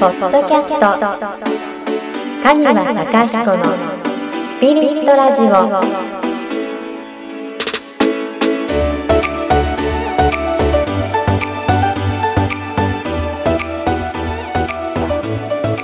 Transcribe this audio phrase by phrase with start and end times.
[0.00, 0.78] ポッドキャスト。
[2.42, 3.64] カニワタヒコの
[4.46, 5.44] スピリットラジオ。
[5.44, 5.52] で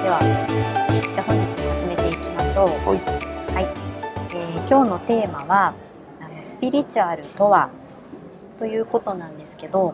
[0.08, 0.18] は、
[1.12, 2.68] じゃあ本日も始めていきましょう。
[2.68, 2.98] はい。
[3.54, 3.66] はい。
[4.34, 5.74] えー今日のテーマは
[6.22, 7.68] あのスピリチュアルとは？
[8.58, 9.92] ということなんですけど、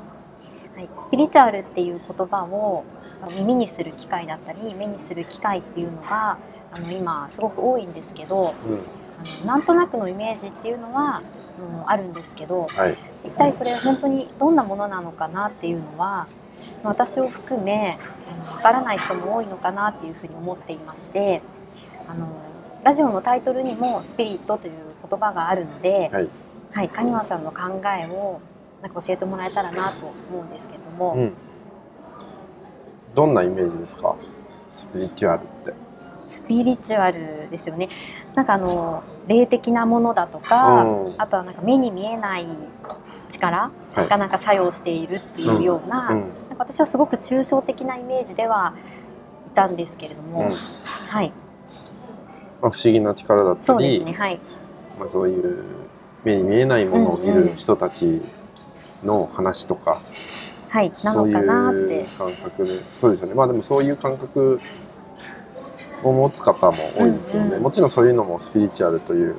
[0.76, 2.84] はい、スピリチュアルっていう言葉を
[3.30, 6.38] 耳にする機会だったり目にする機会っていうのが
[6.72, 11.22] あの今すごく多いんですけど、うん、あのなんとなくのイメージっていうのは、
[11.84, 16.26] うん、あるんですけど、はい、一体それ本当にどんなものなのかなっていうのは
[16.82, 17.98] 私を含め
[18.48, 21.42] わからない人も多いのかなっていうふうに思っていまして
[22.08, 22.28] あの
[22.84, 24.74] ラジオのタイトルにも「スピリット」という
[25.08, 26.28] 言葉があるので、はい、
[26.72, 28.40] はい、カニワさんの考えを
[28.80, 31.32] なんか教えてもらえたらなと思うんですけども、うん。
[33.14, 34.16] どんなイメージですか？
[34.70, 35.74] スピリチュアルって。
[36.28, 37.88] スピリチュアルですよね。
[38.34, 41.14] なんかあの霊的なものだとか、うん。
[41.18, 42.46] あとはなんか目に見えない
[43.28, 44.08] 力はい。
[44.08, 48.74] がなんか作用しているっていうような、うん、なんか私はすごく抽象的なイメージでは
[49.46, 50.50] いたんですけれども、うん。
[50.50, 51.32] はい、
[52.62, 54.40] まあ不思議な力だったり、そうですね、はい、
[54.98, 55.64] まあそういう
[56.24, 58.22] 目に見えないものを見る人たち
[59.04, 60.84] の話とか、はい、なそう
[61.28, 62.02] いのかなって。
[62.02, 62.64] う、感覚。
[62.64, 63.34] で、そうですよね。
[63.34, 64.60] まあでもそういう感覚
[66.02, 67.48] を持つ方も多いですよね。
[67.48, 67.62] うんうん。
[67.62, 69.34] もちろんそういうのもスピリチュアルという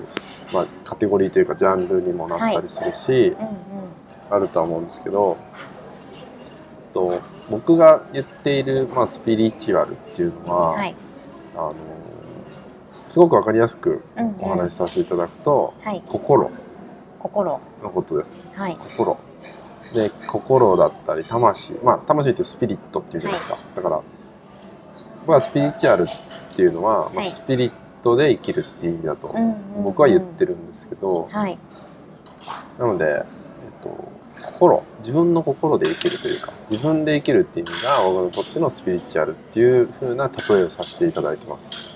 [0.54, 3.30] まあカテゴリーというかジャンルにもなったりするし。
[3.30, 3.54] うんうん、
[4.30, 5.38] あるとは思うんですけど
[6.94, 10.96] と僕が言っている、まあ、スピリチュアルっていうのは、はい、
[11.56, 11.74] あの
[13.08, 16.50] すごく分かりやすくうんうんお話しさせていただくと、はい、心。
[17.20, 18.40] 心、のことです。
[18.54, 19.18] はい、心
[19.94, 21.74] で心だったり魂。
[21.84, 24.02] まあ魂ってスピリットっていうじゃないですか、だから
[25.22, 27.26] 僕はスピリチュアルっていうのは、まあ、はい。
[27.26, 27.72] スピリッ
[28.02, 29.34] トで生きるっていう意味だと
[29.84, 31.58] 僕は言ってるんですけど、はい、
[32.78, 33.24] なので、えっ
[33.82, 34.12] と、
[34.42, 34.84] 心。
[35.00, 41.90] 自分の心で生きるというか自分で生きるっていう意味が僕にとってのスピリチュアルっていう風な例えをさせていただいてます。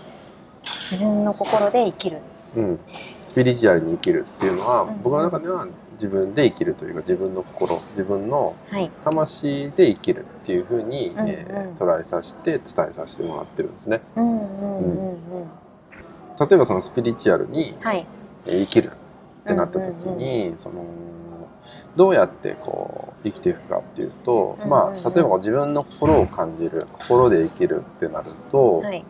[0.81, 2.19] 自分の心で生きる、
[2.55, 2.79] うん、
[3.25, 5.01] スピリチュアルに生きるっていうのは、うん。
[5.01, 11.29] 僕の中では自分で生きるというか自分の心自分のはい、魂で生きるっていう風に、うんうん。
[11.29, 14.01] えー捉えさせて伝えさせてもらってるんですね。
[16.39, 18.05] 例えばそのスピリチュアルにはい、
[18.45, 20.83] えー生きるってなった時に、その
[21.95, 29.03] どうやってこう生きていくかっていうと、まあ例えば自分の心を感じる心で生きるってなると、はい、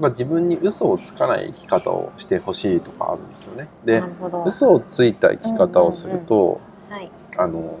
[0.00, 3.68] ぱ自分に嘘をつかない生き方をしてほしいとかあるんですよね。
[3.84, 4.02] で
[4.44, 7.78] 嘘をついた生き方をすると、はい、あの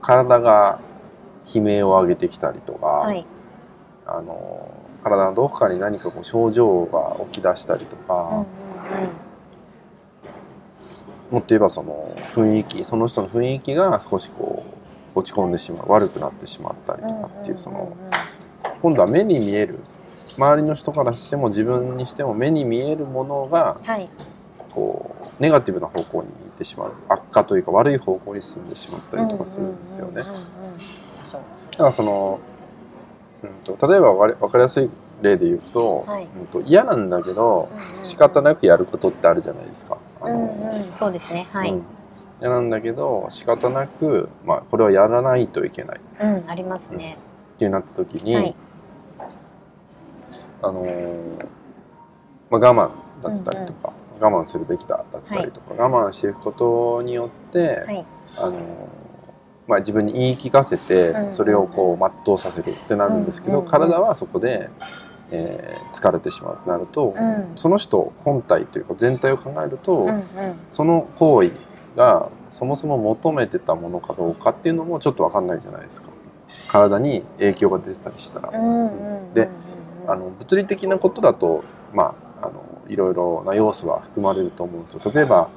[0.00, 0.80] 体が
[1.52, 3.26] 悲鳴を上げてきたりとか、はい、
[4.06, 8.14] あの体のどこかに何かこう症状が起き出したりとか。
[8.24, 8.46] うんうん
[11.30, 14.64] もっと言えばその雰囲気その人の雰囲気が少しこ
[15.14, 17.96] う落ち込んでしまう悪くなってしまったりとかっていうその
[18.82, 19.78] 今度は目に見える
[20.40, 24.08] 周りの人からしても自分にしても目に見えるものがうん、はい、
[24.70, 26.92] こうネガティブな方向に行ってしまう。
[27.08, 30.22] 悪化というか悪い方向に進んでしまったりとかするんですよね。
[30.22, 30.32] だか
[31.84, 32.40] らその、
[33.42, 34.90] うん、と例えばわかり分かりやすい
[35.20, 36.26] 例で言うと,、はい。
[36.38, 38.02] うん、と嫌なんだけどうんうん。
[38.02, 39.98] 仕方なくやることってあるじゃないですか。
[40.22, 41.82] あのうんうん、そうですね、はい、うん。
[42.40, 45.98] 嫌なんだけど仕方なく、まあ、これはやらないといけない。
[45.98, 47.18] っうん、ありますね、
[47.58, 48.54] てなった時に、はい、
[50.62, 51.46] あのー
[52.50, 58.06] まあ、我慢だったりとか、我慢するべきだだったりとか、我慢していくことによって、はい、
[58.38, 58.54] あのー
[59.70, 64.68] まあ、自分に言い聞かせてうんそれをこう全うさせるってなるんですけど、うん体はそこで、
[65.30, 70.24] えー疲れてしまうとなると、うん、その人本体というか全体を考えると、うんうん、
[70.70, 71.52] その行為
[71.94, 76.08] がそもそも求めてたものかどうかっていうのもちょっと分かんないじゃないですか。
[76.68, 79.48] 体に影響が出てたりしたら、うんうんうん、で
[80.06, 85.12] あの物理的なことだとまああのいろいろな要素は含まれると思うんですよ。
[85.14, 85.48] 例えば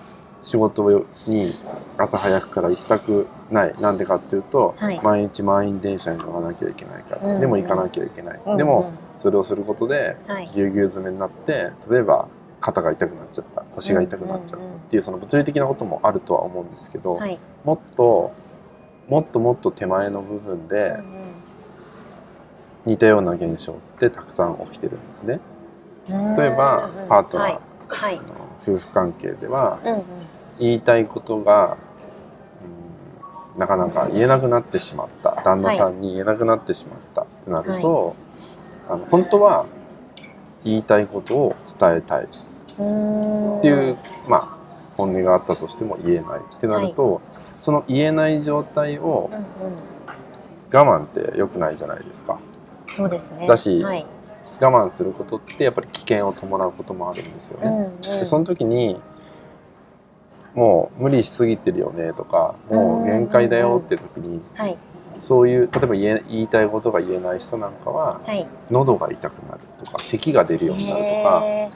[0.41, 1.53] 仕事に
[1.97, 3.75] 朝早くから行きたくない。
[3.79, 4.99] なんでかっていうと、はい。
[5.01, 7.33] 毎日満員電車に乗らなきゃいけないから、うん。
[7.35, 8.51] うんでも行かなきゃいけない、うん。
[8.51, 8.57] うん。
[8.57, 12.27] でもそれをすることではい、ぎゅうぎゅう詰めになって例えば
[12.59, 18.33] 肩が痛くなっちゃった腰が痛くなっちゃったっていうその物理的なこともあるとは思うんですけど、はい、もっと
[19.07, 20.97] もっともっと手前の部分うんで
[22.85, 25.39] 似たような現象ってたくさん起きてるんですね。
[26.09, 27.59] うん例えばパートナー。
[27.87, 28.19] はい、
[28.61, 30.03] 夫婦関係ではうんうん、
[30.59, 31.77] 言いたいことが、
[33.55, 35.41] うんなかなか言えなくなってしまった。
[35.43, 38.15] 旦那さんに言えなくなってしまった、ってなると、
[38.89, 39.67] あの本当は
[40.63, 42.23] 言いたいことを伝えたい。
[42.23, 43.97] っていう、
[44.27, 44.57] まあ
[44.97, 46.39] 本音があったとしても言えない。
[46.39, 47.21] ってなると、
[47.59, 49.29] その言えない状態を
[50.73, 52.39] 我慢って良くないじゃないですか
[52.95, 53.47] そうですね。
[53.47, 54.05] だしはい。
[54.59, 57.95] 我慢することってやっぱり危険を伴うこともあるんですよね、うんうん。
[57.97, 58.99] でその時に
[60.53, 64.77] もう無理しすぎてるよねとかもう限界だよって時にはい。
[65.21, 68.45] そういう例えば言え言いたいことが言えない人なんかははい。
[68.69, 71.69] 喉が痛くなるとか咳が出るようになるとかへ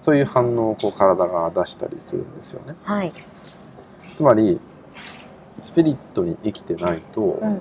[0.00, 2.74] そういう反応をこう体が出したりするんですよね。
[2.84, 3.12] ーはい。
[4.16, 4.58] つまり
[5.60, 7.60] スピリットに生きてないとうんうん。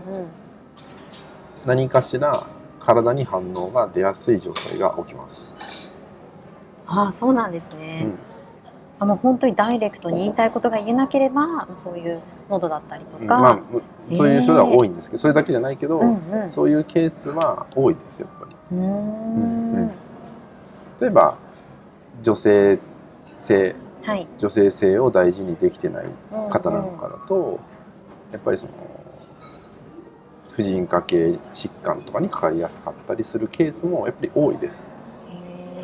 [1.66, 2.48] 何かしら
[2.86, 5.92] 体に反応が出やすい状態が起きます、
[6.88, 8.14] ああそうなんですうね、ん、
[9.00, 13.82] あもう本当にダイレクトに言いたいことが言えなければそういう喉だったりとか、まあむ
[14.16, 16.52] そういう人では多いんですけどそれだけじゃないけど、うんうん。
[16.52, 18.78] そういうケースは多いですよやっぱり。
[18.78, 19.74] うーん。
[19.74, 19.92] うん
[21.02, 21.38] 例えば
[22.24, 22.80] 女性
[23.38, 24.28] 性はい。
[24.38, 26.06] 女性性を大事にできてない
[26.50, 27.60] 方なんかだと、
[28.31, 28.72] やっぱりその
[30.56, 34.90] 婦人科系疾患とかにかかりやすかったりするケースもやっぱり多いです、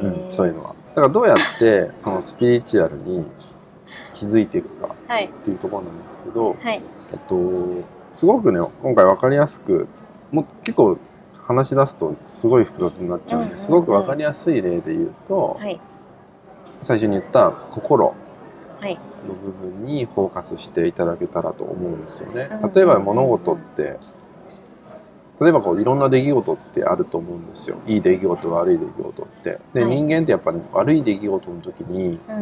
[0.02, 0.76] うん、そういうのは。
[0.90, 3.26] だからどうやって そのスピリチュアルに
[4.14, 5.26] 気づいていくかはい。
[5.26, 6.82] っていうところなんですけど、はい。
[7.12, 7.36] えっと、
[8.14, 9.88] すごくね今回分かりやすく
[10.32, 10.98] もう結構
[11.34, 15.82] 話し出すとすごい複雑になっちゃうんですごく分かりやすい例で言うと、はい。
[16.82, 18.14] 最初に言った心
[18.80, 18.98] はい。
[19.28, 22.50] の部分にフォーカスしていただけたらと思うんですよね。
[22.74, 24.00] 例えば物事って
[25.42, 27.78] 例えばこういろんな出来事ってあると思うんですよ。
[27.88, 29.60] いい出来事悪い出来事って。
[29.74, 29.96] で、はい。
[29.96, 32.42] 人間ってやっぱり悪い出来事の時にうんうん。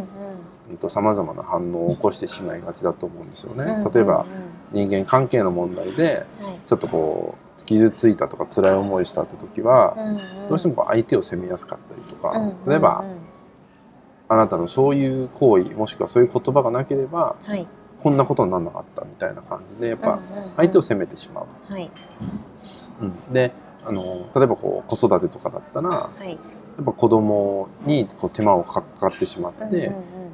[0.71, 3.63] うんと様々な反応を起こしてしまいがちだと思うんですよね。
[3.63, 4.25] うんうん例えば
[4.71, 6.59] 人間関係の問題ではい。
[6.67, 10.49] ちょっとこう傷ついたとか辛い思いしたって時はうんうん。
[10.49, 12.69] どうしてもこう相手を責めやすかったりとかうんうんうん。
[12.69, 13.05] 例えば
[14.27, 17.65] あなたのそういう行為もしくはそういう言葉がなければはい。
[17.97, 20.51] こんなことにならなかったみたいな感じでやっぱうんうんうん。
[20.57, 21.73] 相手を責めてしまう。
[21.73, 21.89] はい
[23.01, 23.33] うん。
[23.33, 23.51] で
[23.85, 24.01] あの
[24.35, 26.33] 例えばこう子育てとかだったらやはい。
[26.33, 29.83] っぱ子供にこう手間をかかってしまって、うんうん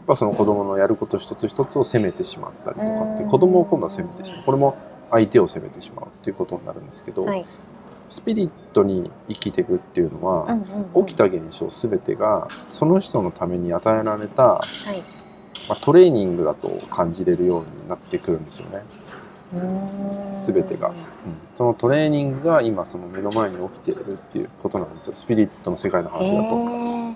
[0.05, 3.29] やっぱその子供のやること一つ一つを責めてしまったりとかってうん。
[3.29, 4.43] 子供を今度は責めてしまう。
[4.43, 4.77] これも
[5.09, 7.45] 相手を責めてしまうっていうことになるんですけど、うんはい。
[8.07, 11.05] スピリットに生きていくっていうのは、うんうんうん。
[11.07, 14.59] 起きた現象全てがその人のために与えられた、は
[14.93, 14.99] い。
[15.67, 18.83] まあ、トレーニングだと感じれるようになってくるんですよね。
[20.37, 20.91] 全てが。
[21.55, 25.13] そのトレーニングが今その目の前に起きているっていうことなんですよ。
[25.15, 26.55] スピリットの世界の話だと。
[26.55, 27.15] へー。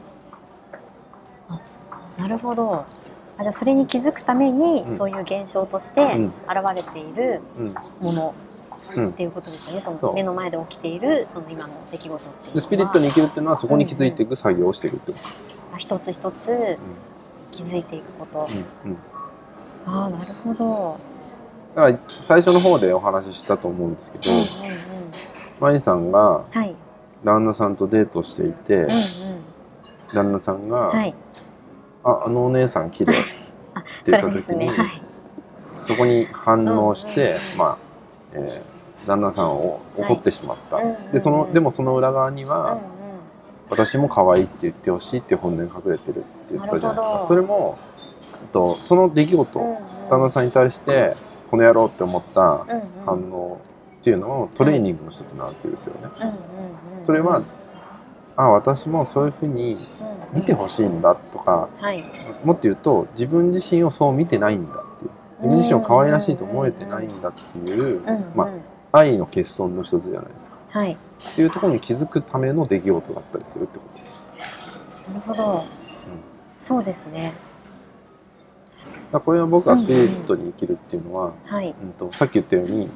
[1.49, 1.59] あ
[2.17, 2.75] なるほど。
[2.75, 2.85] あ
[3.41, 4.95] じゃあそれに気づくために、うん。
[4.95, 6.25] そういう現象としてうん。
[6.25, 6.33] 現
[6.75, 7.75] れているうん。
[8.01, 8.33] もの
[8.95, 9.09] うん。
[9.09, 12.55] っていうことですよね、その目の前で起きているその今の出来事っていうのは。
[12.55, 15.25] でスピリットに生きるっていうのはそこに気づいていく作業をしていくってこと。
[15.75, 16.77] あ一つ一つ
[17.51, 18.47] 気づいていくこと、
[18.85, 18.91] うん。
[18.91, 18.97] うん。
[19.85, 20.97] ああなるほど、
[21.75, 24.81] だから最初の方でお話ししたと思うんですけど、うんうんうん、
[25.59, 26.75] マイさんがはい、
[27.23, 28.89] 旦那さんとデートしていて、うん
[30.13, 31.13] 旦那さんうん、が、はい。
[32.03, 33.15] ああのお姉さん綺麗 っ
[34.03, 34.67] て言った時に、ですね。
[34.67, 34.87] はい。
[35.81, 37.77] そこに反応して、うんまあ、
[38.33, 41.11] えー旦那さんを怒ってしまった、はいうんうんうん。
[41.13, 42.79] でそのでもその裏側には、うんうん。
[43.69, 47.23] 私も可愛いって言ってほしいって本音が隠れてるって言ったじゃないですか。
[47.23, 47.77] それも
[48.51, 49.75] とその出来事、うんうん。
[50.09, 51.13] 旦那さんに対して
[51.49, 52.81] この野郎って思ったうんうん。
[53.05, 53.59] 反応
[53.99, 56.09] っていうのをトレーニングの一つなわけですよね。
[56.21, 57.05] うんうんうん。
[57.05, 57.41] それは
[58.35, 59.77] あ私もそういうふうに
[60.31, 62.03] 見てほしいんだとかはい。
[62.43, 65.11] もっと言うと自分自身をそう見てないんだっていう。
[65.37, 68.45] 自分自身を可愛らしいと思えてないんだっていううんうんま
[68.91, 70.57] あ愛の欠損の一つじゃないですか。
[70.69, 70.93] はい。
[70.93, 73.99] っていうところに気づくための出来事だったりするってこと。
[75.09, 75.65] なるほど、
[76.57, 77.33] そうですね
[79.11, 81.73] だこれは僕はスピリットに生きるっていうのは、はい。
[81.81, 82.91] うん、とさっき言ったように、うん、例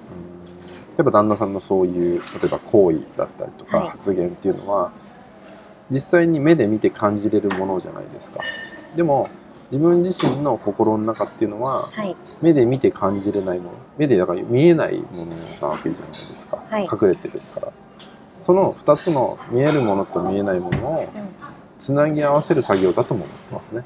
[1.00, 3.90] えば旦那さんのそういう例えば行為だったりとかはい。
[3.90, 4.92] 発言っていうのは、
[5.90, 8.40] 実際に目で見て感じれるものじゃないですか。
[8.96, 9.28] でも
[9.72, 12.16] 自分自身の心の中っていうのははい。
[12.42, 16.84] 目で見て感じれないもの目でだから見えないものなわけじゃないですか、はい。
[16.84, 17.72] 隠れてるから。
[18.40, 21.08] その2つの見えるものと見えないものをうん。
[21.80, 23.84] つなぎ合わせる作業だとも思ってますね。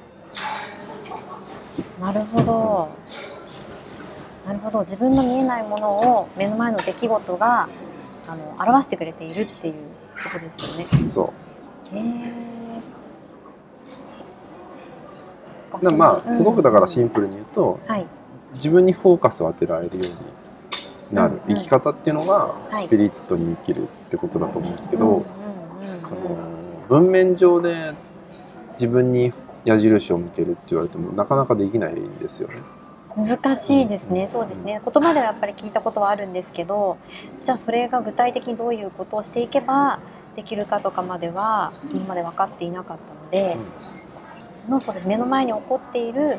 [2.00, 2.89] なるほど。
[4.46, 4.80] なるほど。
[4.80, 7.68] 自分の見えないものを目の前の出来事が
[8.27, 9.74] あの表してくれているっていう
[10.24, 10.92] ことですよね。
[10.98, 11.34] そ
[11.92, 12.48] うへえ。
[15.96, 18.06] まあすごくだからシンププルに言うと、はい。
[18.54, 25.25] 自分にフォーカスを当てられるようになる生き方っていうのがはいスピリットに生きるってことだと思うんですけど、
[26.06, 26.22] その
[26.88, 27.92] 文面上で
[28.72, 29.32] 自分に
[29.68, 32.56] 矢印を向けるって言われてもなかなかできないんですよね。
[33.18, 37.00] 難しいですね、そうですね言葉ではやっぱり聞いたことはあるんですけど
[37.42, 39.98] じゃあそれが具体的にどういうことをしていけば
[40.36, 43.58] できるかとかまでは今まで分かっていなかったので、
[44.70, 46.38] のそうです目の前に起こっている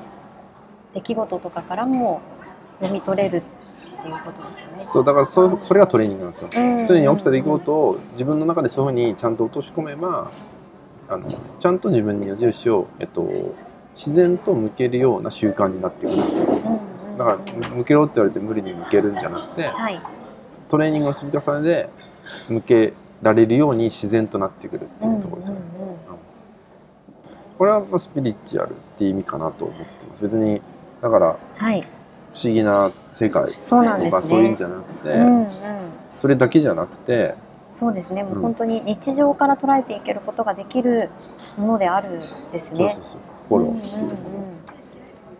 [0.95, 2.21] 出来事とかからも
[2.79, 3.43] 読み取れるっ
[4.03, 4.77] ていうことですよね。
[4.83, 6.51] そうだからそうそれがトレーニングなんですよ。
[6.55, 10.31] うん常に起きた出来事を自分の中でそういうふうにちゃんと落とし込めば
[11.09, 13.55] あのちゃんと自分に矢印を、えっと、
[13.95, 16.19] 自然と向けるような習慣になってくる。
[17.17, 20.00] だから向けろって言われて無理に向けるんじゃなくてはい、
[20.69, 21.91] トレーニングの積み重ねで
[22.49, 25.61] 向けられるように自然となってくるっていうところですよね。
[25.79, 25.99] うんうんうん。
[27.57, 30.23] これはまあスピリチュアルっていう意味かなと思ってます。
[30.23, 30.61] 別に
[31.00, 31.83] だからはい、
[32.33, 35.49] 不思議な世界とかそういうんじゃなくて、うんうん、
[36.17, 37.35] それだけじゃなくて
[37.71, 41.11] そうですね、もううん本当に日常から捉えていけることができる
[41.57, 42.91] ものであるんですね。
[42.91, 43.21] そうそうそう。
[43.43, 44.11] 心っていう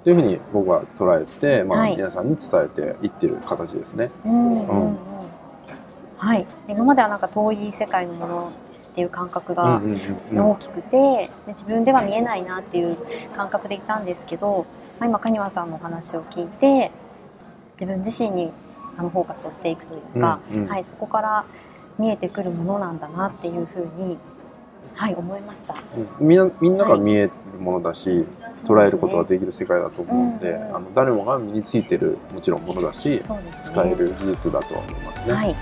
[0.05, 1.97] というふうに僕は捉えて、まあはい。
[1.97, 4.11] 皆さんに伝えていってる形ですね。
[4.25, 4.81] うんうんうん。
[4.83, 4.97] うん。
[6.17, 8.53] はい、今まではなんか遠い世界のもの
[8.91, 9.93] っていう感覚うんがうん
[10.33, 10.51] うん。
[10.51, 12.97] 大きくて、で自分では見えないなっていう
[13.35, 14.67] 感覚でいたんですけど、
[14.99, 16.91] まあ、今カニワさんのお話を聞いて
[17.75, 18.53] 自分自身に
[18.97, 20.67] あのフォーカスをしていくというか、うんうん。
[20.69, 21.45] はい、そこから
[21.99, 24.19] 見えてくるものなんだなっていうふうに、
[24.95, 25.75] はい、思いました。
[26.21, 26.29] うん。
[26.29, 28.25] みんなみんなが見えるものだし、
[28.65, 30.77] 捉えることがでできる世界だと思うんで、うんうん。
[30.77, 33.21] あの誰もが身についてるもちろんものだし、ね。
[33.61, 35.35] 使える技術だとは思いますね。
[35.35, 35.49] はい。
[35.49, 35.55] うん。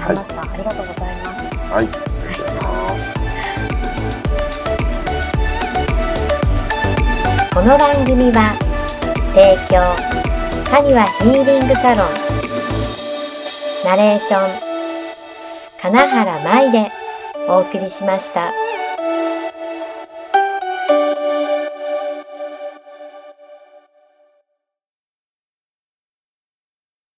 [0.00, 1.44] わかりました、ありがとうございます。
[1.72, 3.14] はい、ありがとうございます。
[7.54, 8.52] この番組は
[9.32, 9.80] 提供
[10.70, 12.06] カニワヒーリングサロン。
[13.84, 14.73] ナレーション
[15.84, 16.90] 花原舞で
[17.46, 18.63] お送りしました。